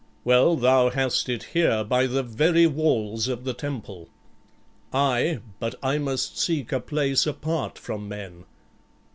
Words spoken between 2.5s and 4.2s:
walls of the temple."